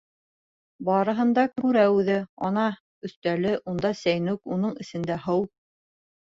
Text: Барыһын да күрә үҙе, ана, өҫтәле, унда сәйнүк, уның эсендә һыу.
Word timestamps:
Барыһын 0.87 1.33
да 1.39 1.43
күрә 1.59 1.83
үҙе, 1.99 2.17
ана, 2.49 2.65
өҫтәле, 3.11 3.53
унда 3.75 3.95
сәйнүк, 4.03 4.45
уның 4.59 4.77
эсендә 4.89 5.23
һыу. 5.31 5.49